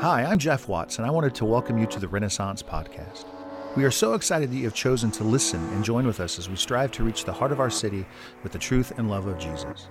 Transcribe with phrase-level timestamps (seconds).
[0.00, 3.24] Hi, I'm Jeff Watts, and I wanted to welcome you to the Renaissance Podcast.
[3.78, 6.50] We are so excited that you have chosen to listen and join with us as
[6.50, 8.04] we strive to reach the heart of our city
[8.42, 9.88] with the truth and love of Jesus.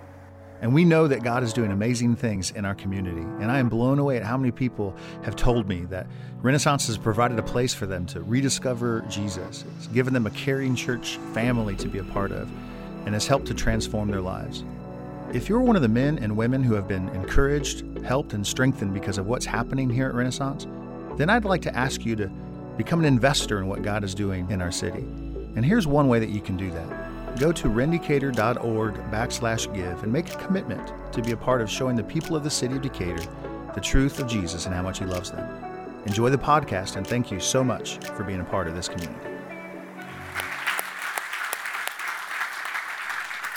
[0.62, 3.22] And we know that God is doing amazing things in our community.
[3.22, 6.06] And I am blown away at how many people have told me that
[6.40, 9.66] Renaissance has provided a place for them to rediscover Jesus.
[9.76, 12.48] It's given them a caring church family to be a part of
[13.06, 14.64] and has helped to transform their lives.
[15.36, 18.94] If you're one of the men and women who have been encouraged, helped, and strengthened
[18.94, 20.66] because of what's happening here at Renaissance,
[21.18, 22.28] then I'd like to ask you to
[22.78, 25.02] become an investor in what God is doing in our city.
[25.58, 27.38] And here's one way that you can do that.
[27.38, 31.98] Go to rendecatur.org backslash give and make a commitment to be a part of showing
[31.98, 33.30] the people of the city of Decatur
[33.74, 35.46] the truth of Jesus and how much he loves them.
[36.06, 39.35] Enjoy the podcast and thank you so much for being a part of this community.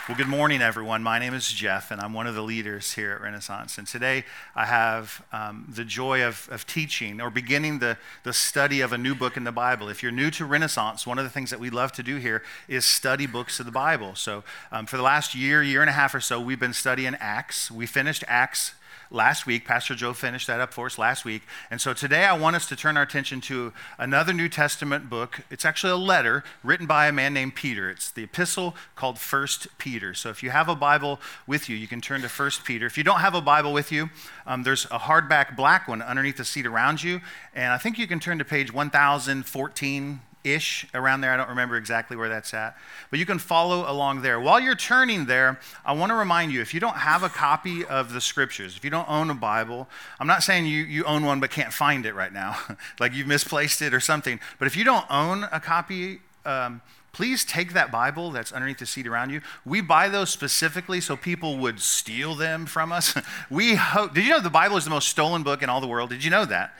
[0.09, 1.03] Well, good morning, everyone.
[1.03, 3.77] My name is Jeff, and I'm one of the leaders here at Renaissance.
[3.77, 4.25] And today
[4.57, 8.97] I have um, the joy of, of teaching or beginning the, the study of a
[8.97, 9.91] new book in the Bible.
[9.91, 12.43] If you're new to Renaissance, one of the things that we love to do here
[12.69, 14.15] is study books of the Bible.
[14.15, 17.15] So, um, for the last year, year and a half or so, we've been studying
[17.21, 17.71] Acts.
[17.71, 18.73] We finished Acts
[19.11, 19.65] last week.
[19.65, 21.43] Pastor Joe finished that up for us last week.
[21.71, 25.41] And so today I want us to turn our attention to another New Testament book.
[25.51, 27.91] It's actually a letter written by a man named Peter.
[27.91, 30.15] It's the epistle called First Peter.
[30.15, 32.87] So if you have a Bible with you, you can turn to First Peter.
[32.87, 34.11] If you don't have a Bible with you,
[34.47, 37.21] um, there's a hardback black one underneath the seat around you.
[37.55, 40.21] And I think you can turn to page 1014
[40.55, 41.33] ish around there.
[41.33, 42.77] I don't remember exactly where that's at.
[43.11, 44.41] But you can follow along there.
[44.41, 47.85] While you're turning there, I want to remind you if you don't have a copy
[47.85, 49.89] of the scriptures, if you don't own a Bible,
[50.21, 52.57] I'm not saying you, you own one but can't find it right now,
[53.01, 54.41] like you've misplaced it or something.
[54.59, 56.81] But if you don't own a copy, um,
[57.13, 59.41] please take that Bible that's underneath the seat around you.
[59.65, 63.15] We buy those specifically so people would steal them from us.
[63.51, 65.89] we hope, did you know the Bible is the most stolen book in all the
[65.89, 66.11] world?
[66.11, 66.75] Did you know that?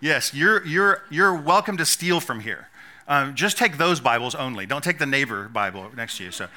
[0.00, 2.68] Yes, you're, you're, you're welcome to steal from here.
[3.08, 4.66] Um, just take those Bibles only.
[4.66, 6.30] Don't take the neighbor Bible next to you.
[6.30, 6.48] So,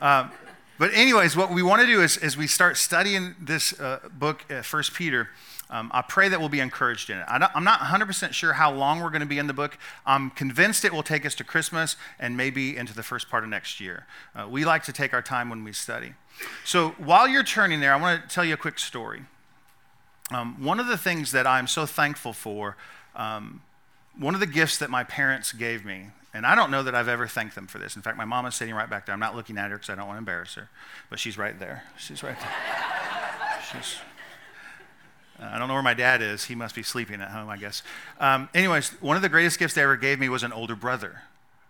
[0.00, 0.30] um,
[0.78, 4.44] but anyways, what we want to do is, as we start studying this uh, book,
[4.50, 5.28] uh, First Peter.
[5.68, 7.24] Um, I pray that we'll be encouraged in it.
[7.26, 9.76] I am not 100% sure how long we're going to be in the book.
[10.06, 13.50] I'm convinced it will take us to Christmas and maybe into the first part of
[13.50, 14.06] next year.
[14.32, 16.14] Uh, we like to take our time when we study.
[16.64, 19.22] So while you're turning there, I want to tell you a quick story.
[20.30, 22.76] Um, one of the things that I'm so thankful for
[23.16, 23.62] um,
[24.18, 27.08] one of the gifts that my parents gave me, and I don't know that I've
[27.08, 27.96] ever thanked them for this.
[27.96, 29.12] In fact, my mom is sitting right back there.
[29.12, 30.68] I'm not looking at her because I don't want to embarrass her,
[31.10, 31.84] but she's right there.
[31.98, 32.52] She's right there.
[33.72, 33.96] She's.
[35.40, 36.44] Uh, I don't know where my dad is.
[36.44, 37.82] He must be sleeping at home, I guess.
[38.20, 41.22] Um, anyways, one of the greatest gifts they ever gave me was an older brother.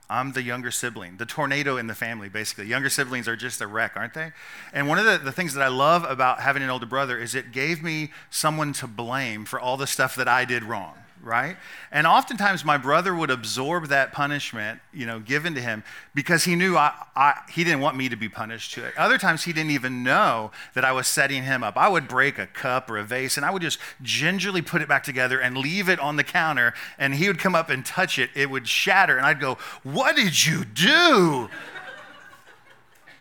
[0.08, 2.66] I'm the younger sibling, the tornado in the family, basically.
[2.66, 4.32] Younger siblings are just a wreck, aren't they?
[4.72, 7.34] And one of the, the things that I love about having an older brother is
[7.34, 11.56] it gave me someone to blame for all the stuff that I did wrong right?
[11.91, 15.82] And oftentimes my brother would absorb that punishment, you know, given to him
[16.15, 18.97] because he knew I, I, he didn't want me to be punished to it.
[18.97, 21.76] Other times he didn't even know that I was setting him up.
[21.76, 24.88] I would break a cup or a vase and I would just gingerly put it
[24.88, 28.19] back together and leave it on the counter and he would come up and touch
[28.19, 28.31] it.
[28.34, 31.49] It would shatter and I'd go, What did you do?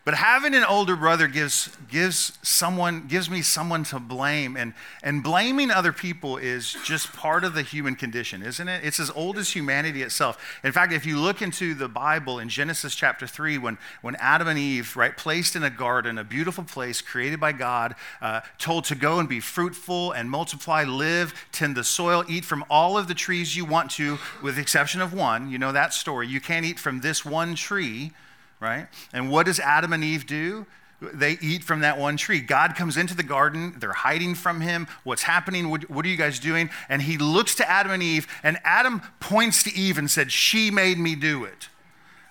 [0.05, 4.55] But having an older brother gives, gives, someone, gives me someone to blame.
[4.55, 8.85] And, and blaming other people is just part of the human condition, isn't it?
[8.85, 10.59] It's as old as humanity itself.
[10.63, 14.47] In fact, if you look into the Bible in Genesis chapter 3, when, when Adam
[14.47, 18.85] and Eve, right, placed in a garden, a beautiful place created by God, uh, told
[18.85, 23.07] to go and be fruitful and multiply, live, tend the soil, eat from all of
[23.07, 25.49] the trees you want to, with the exception of one.
[25.49, 26.27] You know that story.
[26.27, 28.11] You can't eat from this one tree
[28.65, 28.87] right?
[29.13, 30.65] And what does Adam and Eve do?
[31.01, 32.41] They eat from that one tree.
[32.41, 33.75] God comes into the garden.
[33.77, 34.87] They're hiding from him.
[35.03, 35.69] What's happening?
[35.69, 36.69] What, what, are you guys doing?
[36.89, 40.71] And he looks to Adam and Eve, and Adam points to Eve and said, She
[40.71, 41.69] made me do it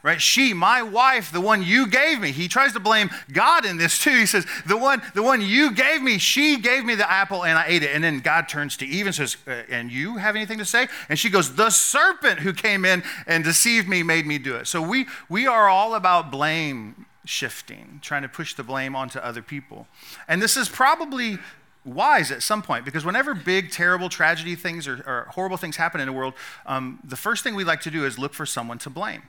[0.04, 0.20] right?
[0.20, 2.30] She, my wife, the one you gave me.
[2.30, 4.10] He tries to blame God in this too.
[4.10, 7.58] He says, the one, the one you gave me, she gave me the apple and
[7.58, 7.94] I ate it.
[7.94, 10.88] And then God turns to Eve and says, uh, and you have anything to say?
[11.08, 14.66] And she goes, the serpent who came in and deceived me made me do it.
[14.66, 19.40] So we, we are all about blame shifting, trying to push the blame onto other
[19.40, 19.86] people.
[20.28, 21.38] And this is probably
[21.82, 25.98] wise at some point because whenever big, terrible tragedy things or, or horrible things happen
[25.98, 26.34] in the world,
[26.66, 29.22] um, the first thing we like to do is look for someone to blame.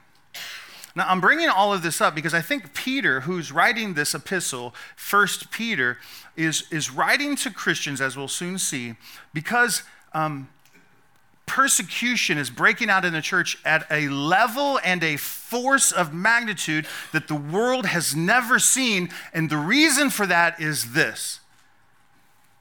[0.96, 4.74] Now, I'm bringing all of this up because I think Peter, who's writing this epistle,
[4.96, 5.98] First Peter,
[6.36, 8.94] is, is writing to Christians, as we'll soon see,
[9.34, 9.82] because
[10.14, 10.48] um,
[11.44, 16.86] persecution is breaking out in the church at a level and a force of magnitude
[17.12, 19.10] that the world has never seen.
[19.34, 21.40] And the reason for that is this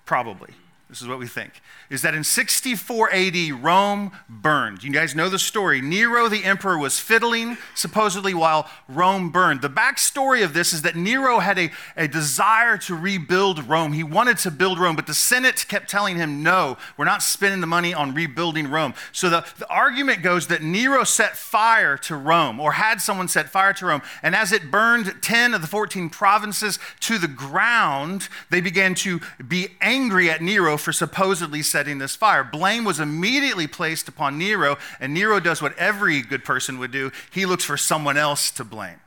[0.06, 0.52] probably.
[0.90, 4.84] this is what we think, is that in 64 AD, Rome burned.
[4.84, 5.82] You guys know the story.
[5.82, 9.62] Nero, the emperor, was fiddling, supposedly, while Rome burned.
[9.62, 13.94] The backstory of this is that Nero had a, a desire to rebuild Rome.
[13.94, 17.62] He wanted to build Rome, but the Senate kept telling him, no, we're not spending
[17.62, 18.94] the money on rebuilding Rome.
[19.12, 23.50] So the, the argument goes that Nero set fire to Rome, or had someone set
[23.50, 24.02] fire to Rome.
[24.24, 29.22] And as it burned 10 of the 14 provinces to the ground, they began to
[29.48, 32.44] be angry at Nero for supposedly setting this fire.
[32.44, 37.12] Blame was immediately placed upon Nero, and Nero does what every good person would do
[37.32, 39.00] he looks for someone else to blame.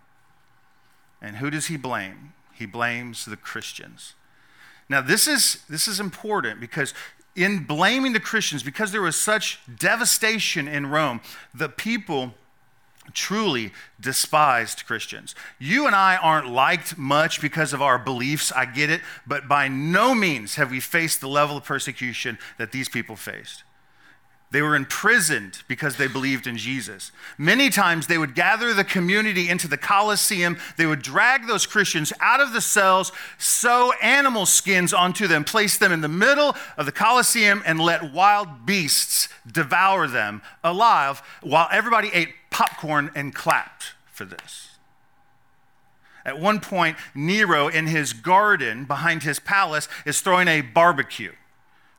[1.21, 2.33] And who does he blame?
[2.55, 4.15] He blames the Christians.
[4.89, 6.95] Now, this is, this is important because
[7.37, 11.21] in blaming the Christians, because there was such devastation in Rome,
[11.55, 12.35] the people
[13.15, 15.35] truly despised Christians.
[15.59, 19.69] You and I aren't liked much because of our beliefs, I get it, but by
[19.69, 23.65] no means have we faced the level of persecution that these people faced.
[24.51, 27.13] They were imprisoned because they believed in Jesus.
[27.37, 30.59] Many times they would gather the community into the Colosseum.
[30.79, 35.77] They would drag those Christians out of the cells, sew animal skins onto them, place
[35.77, 41.69] them in the middle of the Colosseum, and let wild beasts devour them alive while
[41.71, 44.79] everybody ate popcorn and clapped for this.
[46.25, 51.33] At one point, Nero, in his garden behind his palace, is throwing a barbecue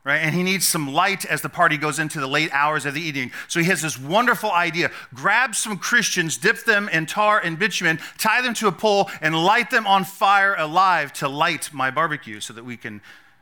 [0.04, 0.18] right?
[0.18, 3.00] And he needs some light as the party goes into the late hours of the
[3.00, 3.32] evening.
[3.48, 7.98] So he has this wonderful idea grab some Christians, dip them in tar and bitumen,
[8.18, 12.40] tie them to a pole, and light them on fire alive to light my barbecue
[12.40, 13.00] so that we can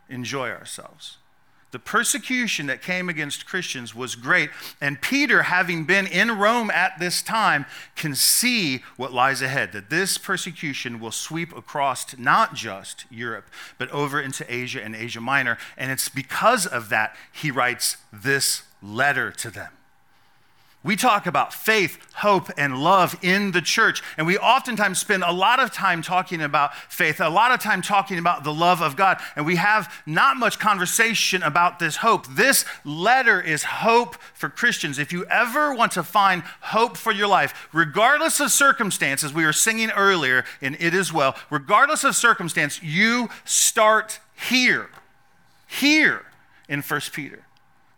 [0.09, 1.19] enjoy ourselves.
[1.71, 4.51] The persecution that came against Christians was great,
[4.81, 9.91] and Peter, having been in Rome at this time, can see what lies ahead that
[9.91, 15.59] this persecution will sweep across not just Europe, but over into Asia and Asia Minor.
[15.77, 19.78] And it's because of that he writes this letter to them.
[20.85, 24.01] We talk about faith, hope, and love in the church.
[24.17, 27.83] And we oftentimes spend a lot of time talking about faith, a lot of time
[27.83, 29.21] talking about the love of God.
[29.35, 32.29] And we have not much conversation about this hope.
[32.29, 35.01] This letter is hope for Christians.
[35.01, 39.53] If you ever want to find hope for your life, regardless of circumstances, we were
[39.53, 44.91] singing earlier in It Is Well, regardless of circumstance, you start here.
[45.67, 46.25] Here
[46.69, 47.45] in 1 Peter.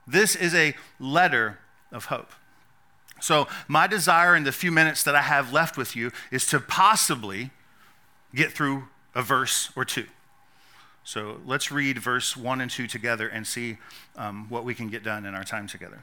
[0.06, 1.58] This is a letter
[1.92, 2.32] of hope.
[3.20, 6.61] So, my desire in the few minutes that I have left with you is to
[6.61, 7.50] possibly
[8.34, 8.84] get through
[9.14, 10.06] a verse or two.
[11.05, 13.78] So, let's read verse one and two together and see
[14.17, 16.00] um, what we can get done in our time together.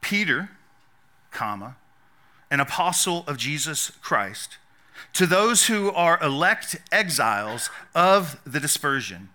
[0.00, 0.50] Peter,
[1.32, 1.76] comma,
[2.50, 4.58] an apostle of Jesus Christ,
[5.12, 9.30] to those who are elect exiles of the dispersion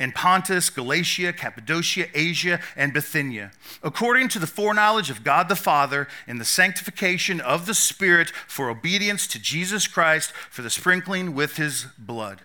[0.00, 3.52] in Pontus, Galatia, Cappadocia, Asia, and Bithynia,
[3.82, 8.70] according to the foreknowledge of God the Father in the sanctification of the Spirit for
[8.70, 12.40] obedience to Jesus Christ for the sprinkling with his blood.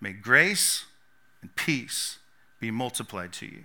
[0.00, 0.84] May grace
[1.42, 2.18] and peace
[2.60, 3.64] be multiplied to you.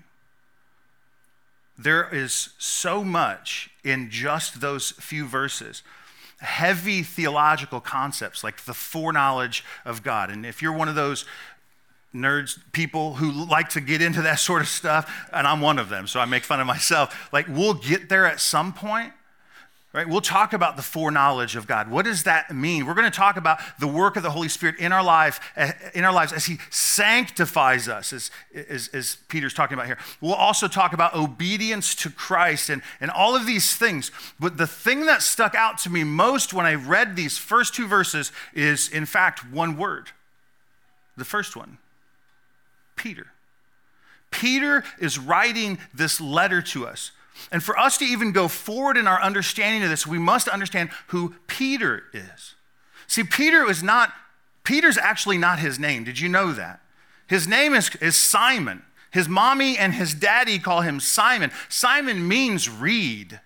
[1.78, 5.84] There is so much in just those few verses
[6.42, 10.32] heavy theological concepts like the foreknowledge of God.
[10.32, 11.26] And if you're one of those
[12.14, 15.90] nerds, people who like to get into that sort of stuff, and I'm one of
[15.90, 17.30] them, so I make fun of myself.
[17.32, 19.14] Like, we'll get there at some point,
[19.94, 20.08] right?
[20.08, 21.90] We'll talk about the foreknowledge of God.
[21.90, 22.86] What does that mean?
[22.86, 25.72] We're going to talk about the work of the Holy Spirit in our life, eh,
[25.94, 28.30] in our lives as He sanctifies us, as,
[28.70, 29.98] as, as Peter's talking about here.
[30.20, 34.12] We'll also talk about obedience to Christ and, and all of these things.
[34.38, 37.88] But the thing that stuck out to me most when I read these first two
[37.88, 40.10] verses is, in fact, one word.
[41.16, 41.78] The first one
[43.02, 43.28] Peter.
[44.30, 47.12] Peter is writing this letter to us.
[47.52, 50.90] And for us to even go forward in our understanding of this, we must understand
[51.08, 52.56] who Peter is.
[53.08, 54.14] See, Peter is not,
[54.64, 56.04] Peter's actually not his name.
[56.04, 56.82] Did you know that?
[57.28, 58.84] His name is, is Simon.
[59.10, 61.52] His mommy and his daddy call him Simon.
[61.68, 63.40] Simon means reed.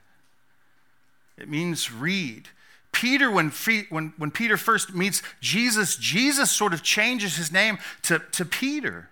[1.37, 2.49] It means reed.
[2.91, 3.51] Peter, when,
[3.89, 9.09] when, when Peter first meets Jesus, Jesus sort of changes his name to, to Peter.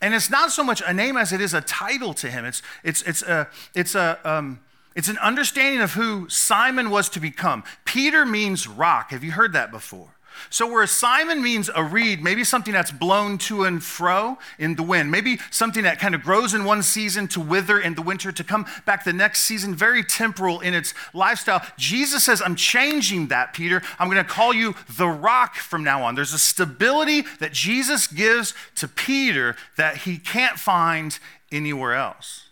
[0.00, 2.44] And it's not so much a name as it is a title to him.
[2.44, 4.60] It's, it's, it's, a, it's, a, um,
[4.94, 7.64] it's an understanding of who Simon was to become.
[7.84, 9.10] Peter means rock.
[9.10, 10.17] Have you heard that before?
[10.50, 14.74] So, where a Simon means a reed, maybe something that's blown to and fro in
[14.74, 18.02] the wind, maybe something that kind of grows in one season to wither in the
[18.02, 21.62] winter, to come back the next season, very temporal in its lifestyle.
[21.76, 23.82] Jesus says, I'm changing that, Peter.
[23.98, 26.14] I'm going to call you the rock from now on.
[26.14, 31.18] There's a stability that Jesus gives to Peter that he can't find
[31.50, 32.47] anywhere else.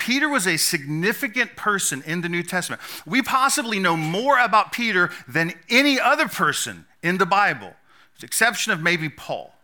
[0.00, 2.82] Peter was a significant person in the New Testament.
[3.06, 7.74] We possibly know more about Peter than any other person in the Bible,
[8.12, 9.54] with the exception of maybe Paul.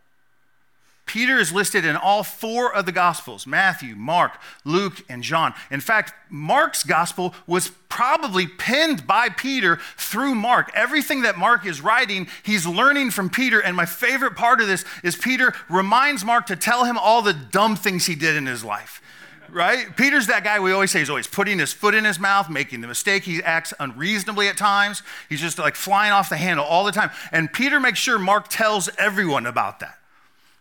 [1.07, 4.33] Peter is listed in all four of the Gospels Matthew, Mark,
[4.65, 5.53] Luke, and John.
[5.71, 10.69] In fact, Mark's Gospel was probably penned by Peter through Mark.
[10.75, 13.59] Everything that Mark is writing, he's learning from Peter.
[13.59, 17.33] And my favorite part of this is Peter reminds Mark to tell him all the
[17.33, 19.01] dumb things he did in his life
[19.51, 19.95] right?
[19.95, 22.81] Peter's that guy we always say he's always putting his foot in his mouth, making
[22.81, 23.23] the mistake.
[23.23, 25.03] He acts unreasonably at times.
[25.29, 27.11] He's just like flying off the handle all the time.
[27.31, 29.97] And Peter makes sure Mark tells everyone about that.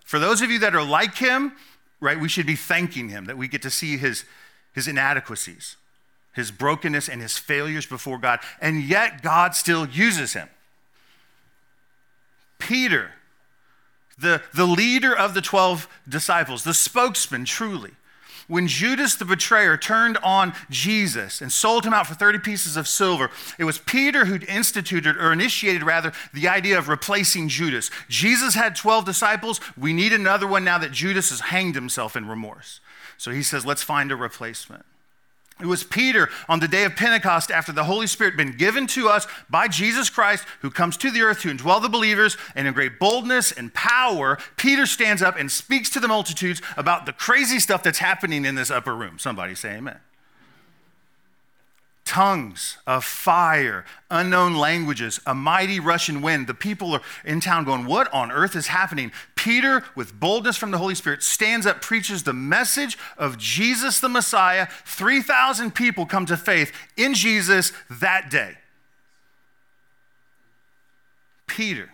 [0.04, 1.52] For those of you that are like him,
[2.00, 4.24] right, we should be thanking him that we get to see his,
[4.72, 5.76] his inadequacies,
[6.34, 8.40] his brokenness, and his failures before God.
[8.60, 10.48] And yet, God still uses him.
[12.58, 13.10] Peter,
[14.18, 17.92] the, the leader of the 12 disciples, the spokesman, truly
[18.46, 22.86] when Judas the betrayer turned on Jesus and sold him out for 30 pieces of
[22.86, 27.90] silver, it was Peter who instituted, or initiated rather, the idea of replacing Judas.
[28.08, 29.60] Jesus had 12 disciples.
[29.76, 32.80] We need another one now that Judas has hanged himself in remorse.
[33.16, 34.84] So he says, let's find a replacement.
[35.58, 39.08] It was Peter on the day of Pentecost, after the Holy Spirit been given to
[39.08, 42.74] us by Jesus Christ, who comes to the earth to indwell the believers, and in
[42.74, 47.58] great boldness and power, Peter stands up and speaks to the multitudes about the crazy
[47.58, 49.18] stuff that's happening in this upper room.
[49.18, 50.00] Somebody say amen
[52.06, 56.46] tongues of fire, unknown languages, a mighty Russian wind.
[56.46, 59.12] The people are in town going, What on earth is happening?
[59.34, 64.08] Peter, with boldness from the Holy Spirit, stands up, preaches the message of Jesus the
[64.08, 64.68] Messiah.
[64.86, 68.56] 3,000 people come to faith in Jesus that day.
[71.46, 71.90] Peter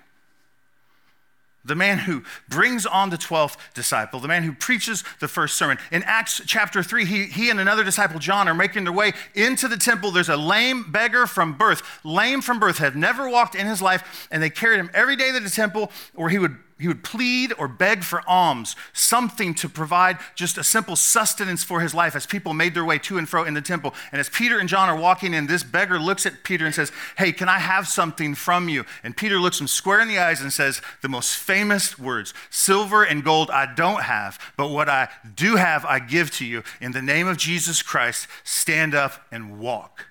[1.65, 5.79] the man who brings on the 12th disciple, the man who preaches the first sermon.
[5.91, 9.69] In Acts chapter 3, he, he and another disciple, John, are making their way into
[9.69, 10.11] the temple.
[10.11, 14.29] There's a lame beggar from birth, lame from birth, had never walked in his life,
[14.31, 17.53] and they carried him every day to the temple where he would he would plead
[17.59, 22.27] or beg for alms, something to provide just a simple sustenance for his life as
[22.27, 23.95] people made their way to and fro in the temple.
[24.11, 26.91] And as Peter and John are walking in, this beggar looks at Peter and says,
[27.17, 28.85] Hey, can I have something from you?
[29.05, 33.05] And Peter looks him square in the eyes and says the most famous words Silver
[33.05, 36.65] and gold I don't have, but what I do have, I give to you.
[36.81, 40.07] In the name of Jesus Christ, stand up and walk.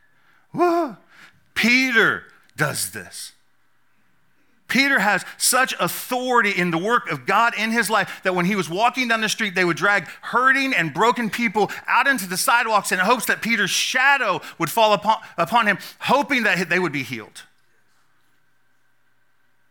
[0.52, 0.96] Whoa.
[1.54, 2.24] Peter
[2.56, 3.34] does this.
[4.72, 8.56] Peter has such authority in the work of God in his life that when he
[8.56, 12.38] was walking down the street, they would drag hurting and broken people out into the
[12.38, 16.94] sidewalks in hopes that Peter's shadow would fall upon, upon him, hoping that they would
[16.94, 17.44] be healed.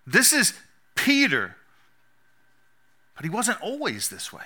[0.07, 0.53] This is
[0.95, 1.57] Peter,
[3.17, 4.45] but he wasn't always this way.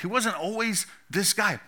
[0.00, 1.60] He wasn't always this guy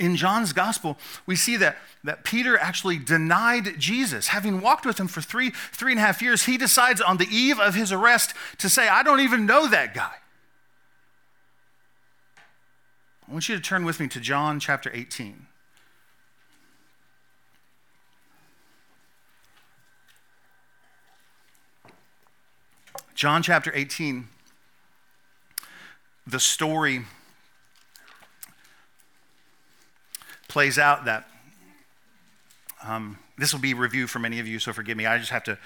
[0.00, 4.28] in John's gospel, we see that, that Peter actually denied Jesus.
[4.28, 7.28] Having walked with him for three, three and a half years, he decides on the
[7.30, 10.14] eve of his arrest to say, I don't even know that guy.
[13.28, 15.46] I want you to turn with me to John chapter 18.
[23.14, 24.28] John chapter 18,
[26.26, 27.04] the story
[30.50, 31.26] plays out that
[32.82, 35.06] um, this will be review for many of you, so forgive me.
[35.06, 35.56] I just have to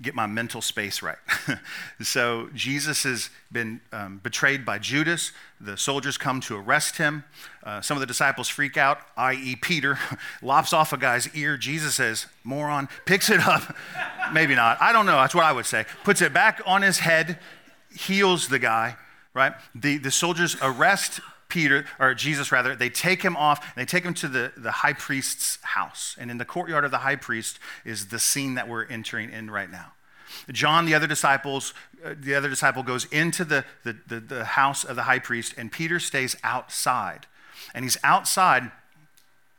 [0.00, 1.18] get my mental space right.
[2.00, 5.32] so Jesus has been um, betrayed by Judas.
[5.60, 7.24] The soldiers come to arrest him.
[7.64, 9.98] Uh, some of the disciples freak out, i.e., Peter,
[10.42, 11.56] lops off a guy's ear.
[11.56, 13.76] Jesus says, moron, picks it up.
[14.32, 14.80] Maybe not.
[14.80, 15.16] I don't know.
[15.16, 15.84] That's what I would say.
[16.04, 17.40] Puts it back on his head,
[17.92, 18.96] heals the guy,
[19.34, 19.54] right?
[19.74, 24.14] The, the soldiers arrest Peter, or Jesus rather, they take him off, they take him
[24.14, 26.16] to the, the high priest's house.
[26.18, 29.50] And in the courtyard of the high priest is the scene that we're entering in
[29.50, 29.92] right now.
[30.52, 31.72] John, the other disciples,
[32.04, 35.54] uh, the other disciple goes into the, the, the, the house of the high priest,
[35.56, 37.26] and Peter stays outside.
[37.74, 38.70] And he's outside,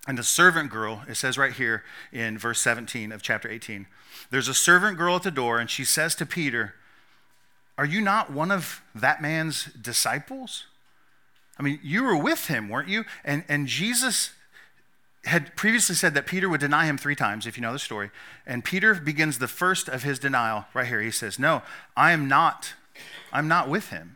[0.08, 3.88] and the servant girl, it says right here in verse 17 of chapter 18,
[4.32, 6.76] there's a servant girl at the door, and she says to Peter,
[7.78, 10.66] Are you not one of that man's disciples?
[11.60, 13.04] I mean, you were with him, weren't you?
[13.26, 14.32] And, and Jesus
[15.26, 18.10] had previously said that Peter would deny him three times, if you know the story.
[18.48, 21.02] And Peter begins the first of his denial right here.
[21.02, 21.62] He says, No,
[21.98, 22.74] I am not.
[23.34, 24.16] I'm not with him.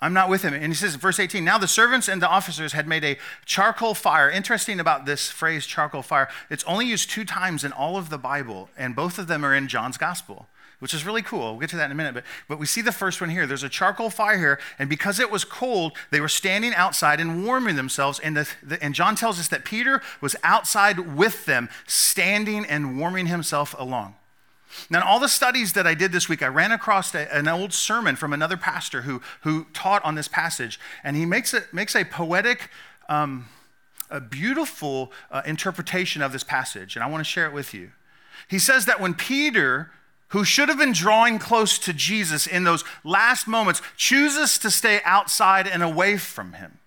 [0.00, 0.52] I'm not with him.
[0.52, 3.16] And he says, in verse 18, now the servants and the officers had made a
[3.46, 4.28] charcoal fire.
[4.28, 8.18] Interesting about this phrase, charcoal fire, it's only used two times in all of the
[8.18, 10.46] Bible, and both of them are in John's gospel
[10.78, 11.52] which is really cool.
[11.52, 12.14] We'll get to that in a minute.
[12.14, 13.46] But, but we see the first one here.
[13.46, 17.44] There's a charcoal fire here, and because it was cold, they were standing outside and
[17.44, 18.20] warming themselves.
[18.20, 22.98] And, the, the, and John tells us that Peter was outside with them, standing and
[22.98, 24.16] warming himself along.
[24.90, 27.48] Now, in all the studies that I did this week, I ran across a, an
[27.48, 31.72] old sermon from another pastor who, who taught on this passage, and he makes, it,
[31.72, 32.70] makes a poetic,
[33.08, 33.48] um,
[34.10, 37.92] a beautiful uh, interpretation of this passage, and I want to share it with you.
[38.48, 39.90] He says that when Peter
[40.28, 45.00] who should have been drawing close to Jesus in those last moments, chooses to stay
[45.04, 46.78] outside and away from him.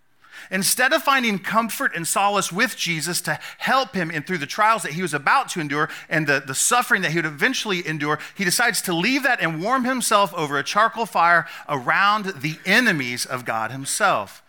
[0.50, 4.84] Instead of finding comfort and solace with Jesus to help him in through the trials
[4.84, 8.20] that he was about to endure and the, the suffering that he would eventually endure,
[8.36, 13.26] he decides to leave that and warm himself over a charcoal fire around the enemies
[13.26, 14.42] of God himself.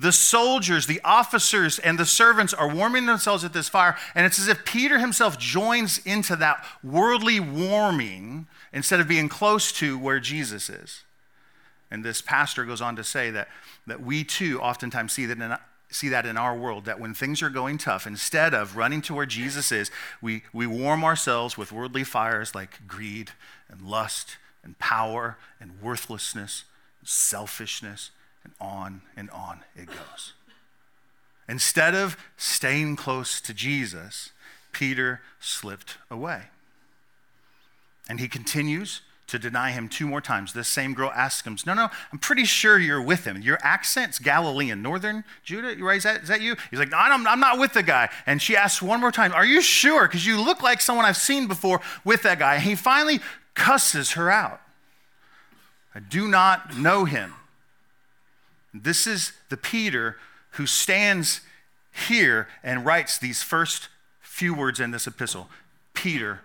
[0.00, 4.38] The soldiers, the officers, and the servants are warming themselves at this fire, and it's
[4.38, 10.18] as if Peter himself joins into that worldly warming instead of being close to where
[10.18, 11.02] Jesus is.
[11.90, 13.48] And this pastor goes on to say that,
[13.86, 15.54] that we too oftentimes see that, in,
[15.90, 19.12] see that in our world, that when things are going tough, instead of running to
[19.12, 19.90] where Jesus is,
[20.22, 23.32] we, we warm ourselves with worldly fires like greed
[23.68, 26.64] and lust and power and worthlessness,
[27.00, 28.12] and selfishness
[28.44, 30.34] and on and on it goes.
[31.48, 34.30] Instead of staying close to Jesus,
[34.72, 36.44] Peter slipped away.
[38.08, 40.52] And he continues to deny him two more times.
[40.52, 43.40] This same girl asks him, No, no, I'm pretty sure you're with him.
[43.42, 45.98] Your accent's Galilean, northern Judah, right?
[45.98, 46.56] Is that, is that you?
[46.70, 48.08] He's like, No, I'm, I'm not with the guy.
[48.26, 50.08] And she asks one more time, Are you sure?
[50.08, 52.56] Because you look like someone I've seen before with that guy.
[52.56, 53.20] And he finally
[53.54, 54.60] cusses her out.
[55.94, 57.34] I do not know him.
[58.72, 60.16] This is the Peter
[60.52, 61.40] who stands
[62.08, 63.88] here and writes these first
[64.20, 65.48] few words in this epistle
[65.94, 66.40] Peter,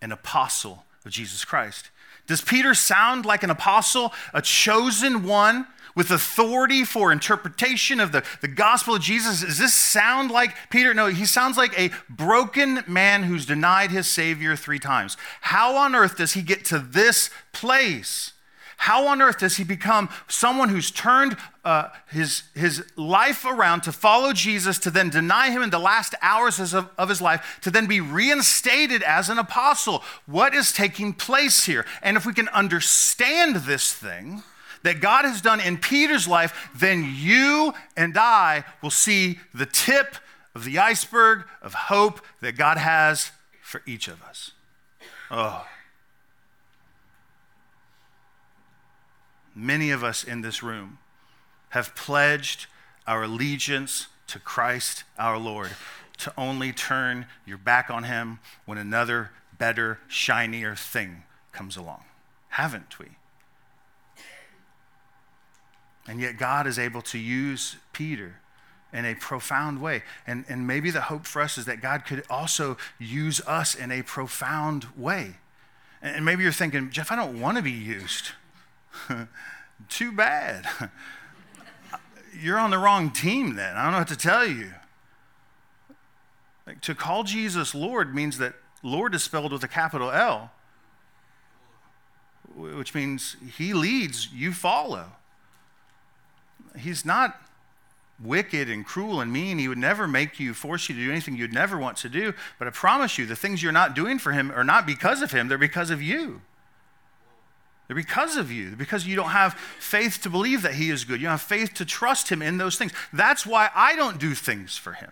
[0.00, 1.90] an apostle of Jesus Christ.
[2.26, 8.24] Does Peter sound like an apostle, a chosen one with authority for interpretation of the,
[8.40, 9.42] the gospel of Jesus?
[9.42, 10.94] Does this sound like Peter?
[10.94, 15.16] No, he sounds like a broken man who's denied his Savior three times.
[15.42, 18.32] How on earth does he get to this place?
[18.76, 23.92] How on earth does he become someone who's turned uh, his, his life around to
[23.92, 27.70] follow Jesus, to then deny him in the last hours of, of his life, to
[27.70, 30.02] then be reinstated as an apostle?
[30.26, 31.86] What is taking place here?
[32.02, 34.42] And if we can understand this thing,
[34.82, 40.16] that God has done in Peter's life, then you and I will see the tip
[40.54, 43.32] of the iceberg of hope that God has
[43.62, 44.52] for each of us.
[45.30, 45.66] Oh.
[49.54, 50.98] Many of us in this room
[51.70, 52.66] have pledged
[53.06, 55.70] our allegiance to Christ our Lord,
[56.18, 62.04] to only turn your back on Him when another, better, shinier thing comes along.
[62.50, 63.06] Haven't we?
[66.06, 68.36] And yet, God is able to use Peter
[68.92, 70.02] in a profound way.
[70.26, 73.90] And, and maybe the hope for us is that God could also use us in
[73.90, 75.36] a profound way.
[76.00, 78.32] And maybe you're thinking, Jeff, I don't want to be used.
[79.88, 80.66] Too bad.
[82.40, 83.76] You're on the wrong team then.
[83.76, 84.72] I don't know what to tell you.
[86.66, 90.50] Like, to call Jesus Lord means that Lord is spelled with a capital L,
[92.54, 95.12] which means he leads, you follow.
[96.78, 97.40] He's not
[98.22, 99.58] wicked and cruel and mean.
[99.58, 102.34] He would never make you, force you to do anything you'd never want to do.
[102.58, 105.32] But I promise you, the things you're not doing for him are not because of
[105.32, 106.40] him, they're because of you.
[107.88, 111.20] Because of you, because you don't have faith to believe that He is good.
[111.20, 112.92] You don't have faith to trust Him in those things.
[113.12, 115.10] That's why I don't do things for Him.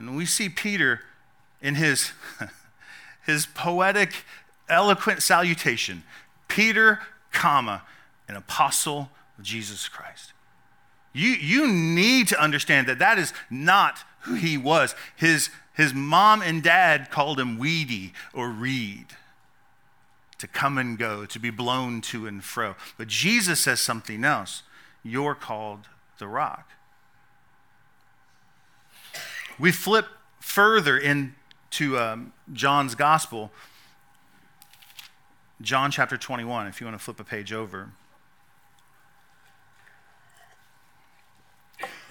[0.00, 1.00] And we see Peter
[1.60, 2.12] in his,
[3.26, 4.24] his poetic,
[4.68, 6.02] eloquent salutation
[6.48, 7.00] Peter,
[7.32, 7.82] comma,
[8.28, 10.32] an apostle of Jesus Christ.
[11.12, 14.94] You, you need to understand that that is not who he was.
[15.16, 19.06] His, his mom and dad called him Weedy or Reed
[20.40, 22.74] to come and go, to be blown to and fro.
[22.96, 24.62] But Jesus says something else.
[25.02, 25.86] You're called
[26.18, 26.68] the rock.
[29.58, 30.06] We flip
[30.40, 33.52] further into um, John's gospel,
[35.60, 37.90] John chapter 21, if you want to flip a page over.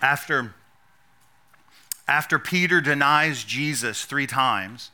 [0.01, 0.53] After
[2.07, 4.91] After Peter denies Jesus three times,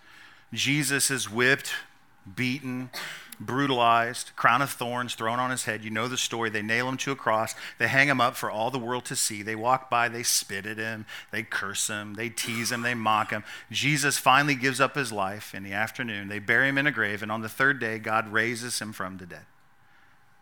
[0.53, 1.73] Jesus is whipped,
[2.33, 2.89] beaten,
[3.39, 5.83] brutalized, crown of thorns thrown on his head.
[5.83, 6.49] You know the story.
[6.49, 7.55] They nail him to a cross.
[7.77, 9.41] They hang him up for all the world to see.
[9.41, 13.31] They walk by, they spit at him, they curse him, they tease him, they mock
[13.31, 13.43] him.
[13.71, 16.27] Jesus finally gives up his life in the afternoon.
[16.27, 19.17] They bury him in a grave, and on the third day, God raises him from
[19.17, 19.45] the dead.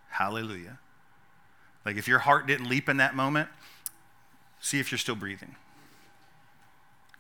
[0.10, 0.80] Hallelujah.
[1.86, 3.50] Like if your heart didn't leap in that moment,
[4.60, 5.56] see if you're still breathing.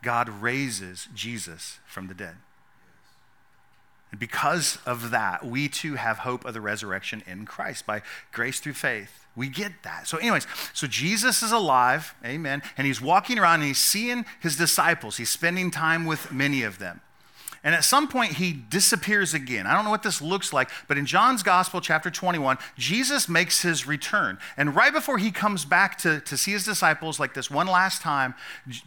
[0.01, 2.35] God raises Jesus from the dead.
[4.13, 8.59] And because of that, we too have hope of the resurrection in Christ by grace
[8.59, 9.25] through faith.
[9.35, 10.07] We get that.
[10.07, 14.55] So, anyways, so Jesus is alive, amen, and he's walking around and he's seeing his
[14.55, 15.17] disciples.
[15.17, 17.01] He's spending time with many of them.
[17.63, 19.65] And at some point, he disappears again.
[19.65, 23.61] I don't know what this looks like, but in John's Gospel, chapter 21, Jesus makes
[23.61, 24.37] his return.
[24.57, 28.01] And right before he comes back to, to see his disciples, like this one last
[28.01, 28.35] time,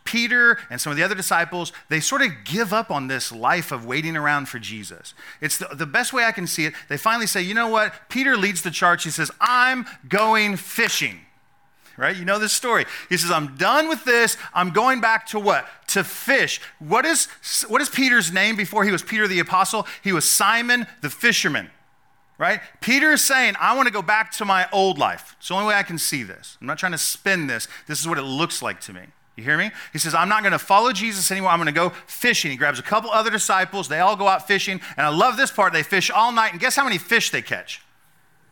[0.05, 3.73] Peter and some of the other disciples, they sort of give up on this life
[3.73, 5.15] of waiting around for Jesus.
[5.41, 6.75] It's the, the best way I can see it.
[6.89, 7.95] They finally say, you know what?
[8.11, 9.05] Peter leads the charge.
[9.05, 11.21] He says, I'm going fishing
[11.97, 12.17] right?
[12.17, 12.85] You know this story.
[13.09, 14.37] He says, I'm done with this.
[14.55, 15.67] I'm going back to what?
[15.89, 16.61] To fish.
[16.79, 17.29] What is,
[17.69, 19.87] what is Peter's name before he was Peter the apostle?
[20.03, 21.71] He was Simon the fisherman,
[22.39, 22.61] right?
[22.81, 25.37] Peter is saying, I want to go back to my old life.
[25.39, 26.59] It's the only way I can see this.
[26.61, 27.69] I'm not trying to spin this.
[27.87, 29.03] This is what it looks like to me.
[29.37, 29.71] You hear me?
[29.93, 31.51] He says, I'm not going to follow Jesus anymore.
[31.51, 32.51] I'm going to go fishing.
[32.51, 33.87] He grabs a couple other disciples.
[33.87, 34.81] They all go out fishing.
[34.97, 35.75] And I love this part.
[35.75, 36.53] They fish all night.
[36.53, 37.83] And guess how many fish they catch?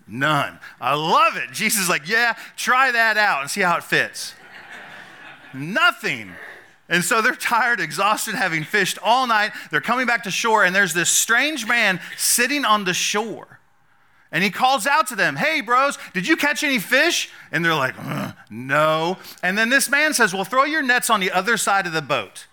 [0.07, 0.59] None.
[0.81, 1.51] I love it.
[1.53, 4.35] Jesus is like, yeah, try that out and see how it fits.
[5.55, 6.33] Nothing.
[6.89, 9.53] And so they're tired, exhausted, having fished all night.
[9.71, 13.61] They're coming back to shore, and there's this strange man sitting on the shore.
[14.31, 17.31] And he calls out to them, Hey, bros, did you catch any fish?
[17.53, 19.17] And they're like, uh, No.
[19.43, 22.03] And then this man says, Well, throw your nets on the other side of the
[22.03, 22.47] boat.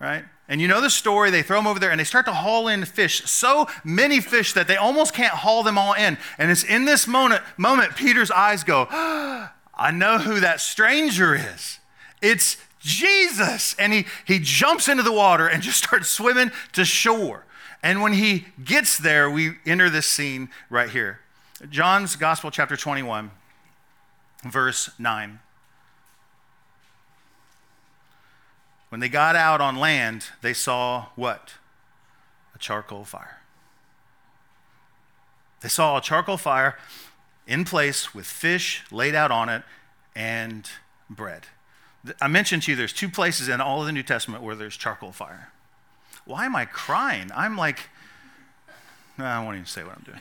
[0.00, 0.24] Right?
[0.48, 2.68] And you know the story, they throw them over there and they start to haul
[2.68, 6.16] in fish, so many fish that they almost can't haul them all in.
[6.38, 11.34] And it's in this moment, moment Peter's eyes go, oh, I know who that stranger
[11.34, 11.78] is.
[12.20, 13.76] It's Jesus.
[13.78, 17.44] And he, he jumps into the water and just starts swimming to shore.
[17.82, 21.20] And when he gets there, we enter this scene right here.
[21.70, 23.30] John's Gospel, chapter 21,
[24.44, 25.40] verse 9.
[28.88, 31.54] When they got out on land, they saw what?
[32.54, 33.40] A charcoal fire.
[35.60, 36.78] They saw a charcoal fire
[37.46, 39.62] in place with fish laid out on it
[40.14, 40.68] and
[41.10, 41.46] bread.
[42.20, 44.76] I mentioned to you there's two places in all of the New Testament where there's
[44.76, 45.50] charcoal fire.
[46.24, 47.30] Why am I crying?
[47.34, 47.88] I'm like,
[49.16, 50.20] no, I won't even say what I'm doing.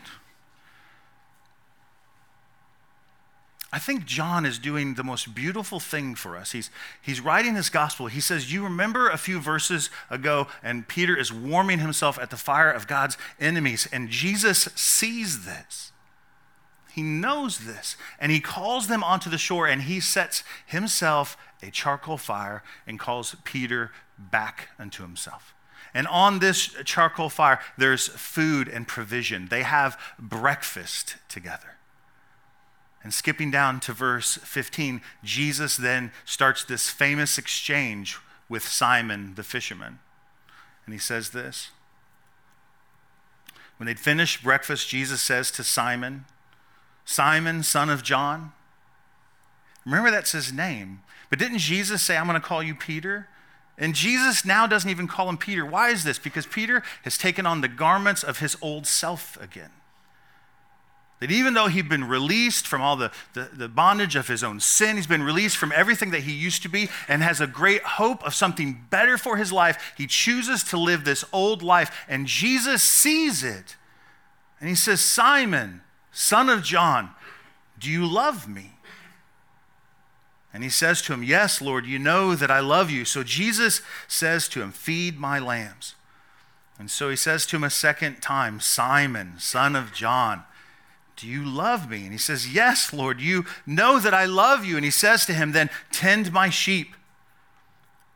[3.71, 6.53] I think John is doing the most beautiful thing for us.
[6.53, 8.07] He's, he's writing this gospel.
[8.07, 12.37] He says, You remember a few verses ago, and Peter is warming himself at the
[12.37, 15.91] fire of God's enemies, and Jesus sees this.
[16.93, 21.69] He knows this, and he calls them onto the shore, and he sets himself a
[21.69, 25.53] charcoal fire and calls Peter back unto himself.
[25.93, 29.47] And on this charcoal fire, there's food and provision.
[29.49, 31.76] They have breakfast together.
[33.03, 38.17] And skipping down to verse 15, Jesus then starts this famous exchange
[38.49, 39.99] with Simon the fisherman.
[40.85, 41.69] And he says this
[43.77, 46.25] When they'd finished breakfast, Jesus says to Simon,
[47.05, 48.51] Simon, son of John.
[49.85, 51.01] Remember, that's his name.
[51.29, 53.27] But didn't Jesus say, I'm going to call you Peter?
[53.77, 55.65] And Jesus now doesn't even call him Peter.
[55.65, 56.19] Why is this?
[56.19, 59.69] Because Peter has taken on the garments of his old self again.
[61.19, 64.59] That even though he'd been released from all the, the, the, bondage of his own
[64.59, 67.81] sin, he's been released from everything that he used to be and has a great
[67.81, 72.05] hope of something better for his life, he chooses to live this old life.
[72.07, 73.77] And Jesus sees it.
[74.59, 77.11] And he says, Simon, son of John,
[77.79, 78.73] do you love me?
[80.53, 83.05] And he says to him, Yes, Lord, you know that I love you.
[83.05, 85.95] So Jesus says to him, Feed my lambs.
[86.79, 90.43] And so he says to him a second time, Simon, son of John.
[91.17, 92.03] Do you love me?
[92.03, 94.75] And he says, Yes, Lord, you know that I love you.
[94.75, 96.95] And he says to him, Then tend my sheep.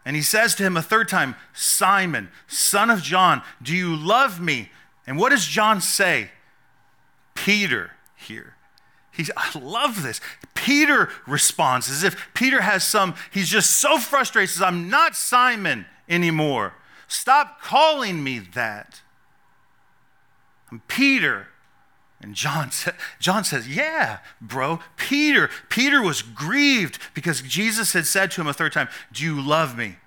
[0.06, 4.40] And he says to him a third time, Simon, son of John, do you love
[4.40, 4.72] me?
[5.06, 6.32] And what does John say?
[7.36, 8.56] Peter here.
[9.12, 10.22] He's, I love this.
[10.56, 15.86] Peter responds as if Peter has some, he's just so frustrated, says, I'm not Simon
[16.08, 16.74] anymore.
[17.08, 19.02] Stop calling me that.
[20.72, 21.48] I'm Peter.
[22.22, 22.70] And John,
[23.20, 25.50] John says, Yeah, bro, Peter.
[25.70, 29.76] Peter was grieved because Jesus had said to him a third time, Do you love
[29.76, 29.98] me?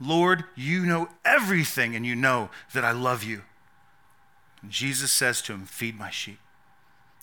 [0.00, 3.42] Lord, you know everything and you know that I love you.
[4.62, 6.38] And Jesus says to him, Feed my sheep.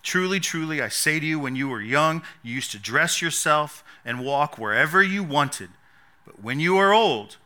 [0.03, 3.83] Truly, truly, I say to you, when you were young, you used to dress yourself
[4.03, 5.69] and walk wherever you wanted.
[6.25, 7.37] But when you are old,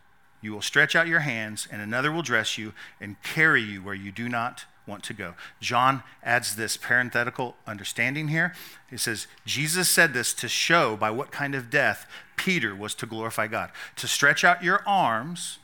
[0.42, 3.94] you will stretch out your hands, and another will dress you and carry you where
[3.94, 5.34] you do not want to go.
[5.60, 8.54] John adds this parenthetical understanding here.
[8.90, 13.06] He says, Jesus said this to show by what kind of death Peter was to
[13.06, 13.72] glorify God.
[13.98, 15.60] To stretch out your arms,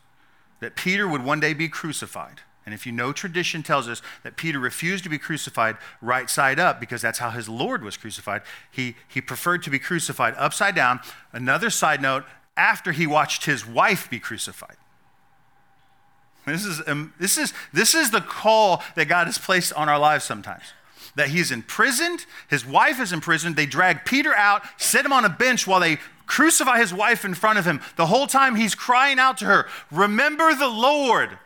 [0.59, 2.41] that Peter would one day be crucified.
[2.65, 6.59] And if you know, tradition tells us that Peter refused to be crucified right side
[6.59, 8.43] up because that's how his Lord was crucified.
[8.69, 10.99] He, he preferred to be crucified upside down.
[11.33, 12.23] Another side note,
[12.55, 14.75] after he watched his wife be crucified.
[16.45, 19.99] This is, um, this, is, this is the call that God has placed on our
[19.99, 20.63] lives sometimes.
[21.15, 23.55] That he's imprisoned, his wife is imprisoned.
[23.55, 27.33] They drag Peter out, sit him on a bench while they crucify his wife in
[27.33, 27.81] front of him.
[27.97, 31.37] The whole time he's crying out to her, Remember the Lord.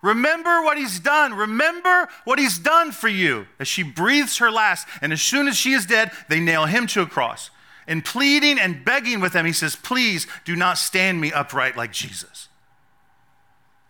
[0.00, 1.34] Remember what he's done.
[1.34, 3.48] Remember what he's done for you.
[3.58, 6.86] As she breathes her last, and as soon as she is dead, they nail him
[6.88, 7.50] to a cross.
[7.88, 11.90] And pleading and begging with them, he says, Please do not stand me upright like
[11.90, 12.47] Jesus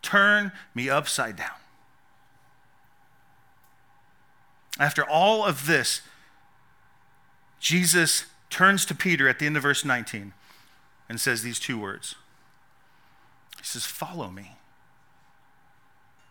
[0.08, 1.50] turn me upside down.
[4.80, 6.00] After all of this,
[7.60, 10.32] Jesus turns to Peter at the end of verse 19
[11.08, 12.14] and says these two words.
[13.58, 14.56] He says, Follow me.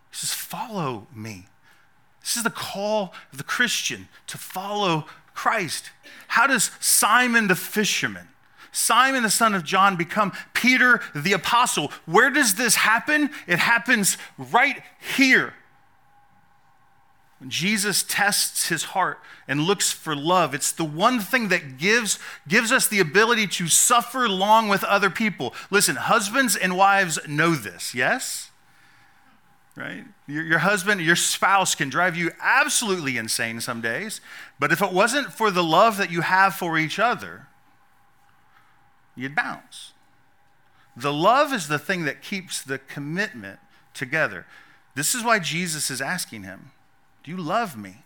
[0.10, 1.46] He says, Follow me.
[2.22, 5.92] This is the call of the Christian to follow Christ.
[6.30, 8.30] How does Simon the fisherman
[8.78, 11.92] Simon, the son of John, become Peter the apostle.
[12.06, 13.32] Where does this happen?
[13.48, 14.84] It happens right
[15.16, 15.56] here.
[17.40, 22.20] When Jesus tests his heart and looks for love, it's the one thing that gives,
[22.48, 25.54] gives us the ability to suffer long with other people.
[25.72, 28.52] Listen, husbands and wives know this, yes?
[29.76, 30.06] Right?
[30.28, 34.22] Your, your husband, your spouse can drive you absolutely insane some days,
[34.60, 37.48] but if it wasn't for the love that you have for each other,
[39.18, 39.94] you'd bounce.
[40.96, 43.60] The love is the thing that keeps the commitment
[43.94, 44.46] together.
[44.96, 46.72] This is why Jesus is asking him,
[47.24, 47.98] Do you love me?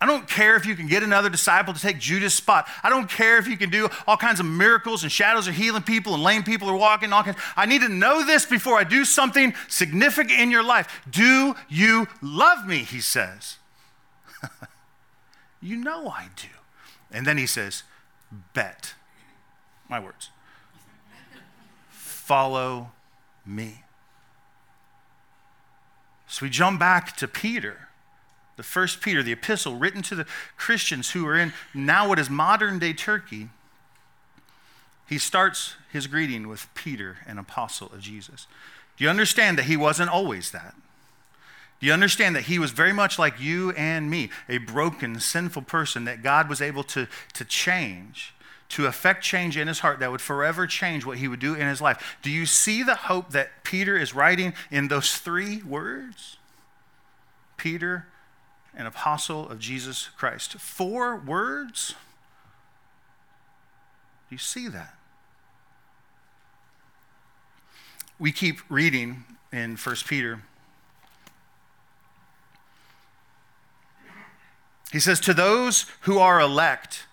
[0.00, 2.68] I don't care if you can get another disciple to take Judas' spot.
[2.82, 5.82] I don't care if you can do all kinds of miracles and shadows are healing
[5.82, 7.12] people and lame people are walking.
[7.12, 7.38] All kinds.
[7.56, 11.02] I need to know this before I do something significant in your life.
[11.10, 12.78] Do you love me?
[12.78, 13.58] He says.
[15.60, 16.48] you know I do.
[17.10, 17.82] And then he says,
[18.54, 18.94] Bet
[19.92, 20.30] my words.
[21.90, 22.90] Follow
[23.46, 23.84] me.
[26.26, 27.88] So we jump back to Peter,
[28.56, 30.26] the first Peter, the epistle written to the
[30.56, 33.50] Christians who are in now what is modern day Turkey.
[35.06, 38.46] He starts his greeting with Peter, an apostle of Jesus.
[38.96, 40.74] Do you understand that he wasn't always that?
[41.80, 45.62] Do you understand that he was very much like you and me, a broken, sinful
[45.62, 48.32] person that God was able to, to change?
[48.72, 51.68] To affect change in his heart that would forever change what he would do in
[51.68, 52.16] his life.
[52.22, 56.38] Do you see the hope that Peter is writing in those three words?
[57.58, 58.06] Peter,
[58.74, 60.54] an apostle of Jesus Christ.
[60.54, 61.94] Four words?
[64.28, 64.94] Do you see that?
[68.18, 70.40] We keep reading in 1 Peter.
[74.90, 77.04] He says, To those who are elect,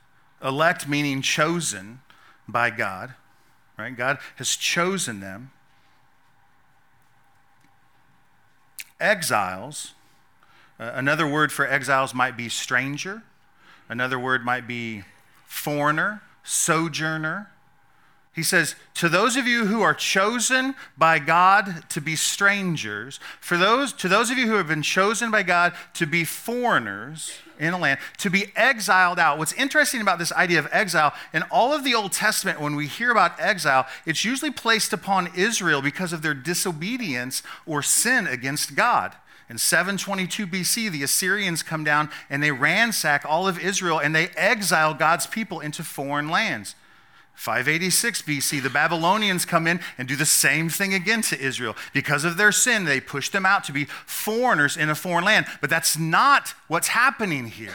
[0.44, 2.00] Elect meaning chosen
[2.48, 3.14] by God,
[3.78, 3.96] right?
[3.96, 5.52] God has chosen them.
[9.00, 9.94] Exiles,
[10.80, 13.24] uh, another word for exiles might be stranger,
[13.88, 15.04] another word might be
[15.46, 17.50] foreigner, sojourner.
[18.40, 23.58] He says, To those of you who are chosen by God to be strangers, for
[23.58, 27.74] those, to those of you who have been chosen by God to be foreigners in
[27.74, 29.40] a land, to be exiled out.
[29.40, 32.88] What's interesting about this idea of exile, in all of the Old Testament, when we
[32.88, 38.74] hear about exile, it's usually placed upon Israel because of their disobedience or sin against
[38.74, 39.16] God.
[39.50, 44.30] In 722 BC, the Assyrians come down and they ransack all of Israel and they
[44.38, 46.76] exile God's people into foreign lands.
[47.40, 51.74] 586 BC, the Babylonians come in and do the same thing again to Israel.
[51.94, 55.46] Because of their sin, they push them out to be foreigners in a foreign land.
[55.62, 57.72] But that's not what's happening here.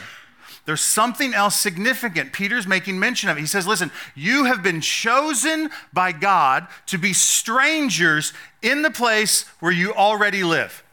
[0.65, 2.31] There's something else significant.
[2.31, 3.41] Peter's making mention of it.
[3.41, 9.45] He says, Listen, you have been chosen by God to be strangers in the place
[9.61, 10.83] where you already live.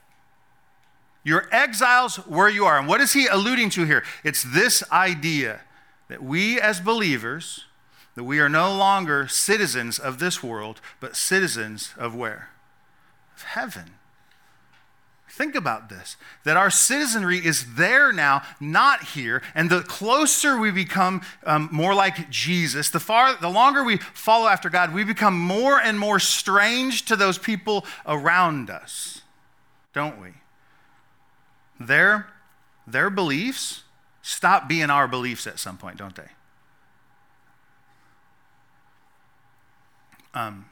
[1.24, 2.78] You're exiles where you are.
[2.78, 4.02] And what is he alluding to here?
[4.24, 5.60] It's this idea
[6.08, 7.66] that we as believers,
[8.14, 12.50] that we are no longer citizens of this world, but citizens of where?
[13.42, 13.94] of heaven.
[15.28, 19.42] Think about this that our citizenry is there now, not here.
[19.54, 24.46] And the closer we become um, more like Jesus, the, far, the longer we follow
[24.46, 29.22] after God, we become more and more strange to those people around us,
[29.94, 30.28] don't we?
[31.80, 32.26] Their,
[32.86, 33.84] their beliefs
[34.20, 36.28] stop being our beliefs at some point, don't they?
[40.34, 40.66] Um,